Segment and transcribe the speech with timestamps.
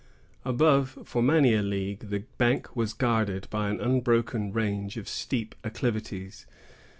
[0.43, 5.53] Above, for many a league, the bank was guarded by an unbroken range of steep
[5.63, 6.47] acclivities.